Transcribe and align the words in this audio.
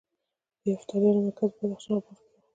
د 0.61 0.63
یفتلیانو 0.73 1.23
مرکز 1.27 1.49
په 1.57 1.61
بدخشان 1.67 1.93
او 1.95 2.03
بلخ 2.05 2.19
کې 2.23 2.31
و 2.43 2.47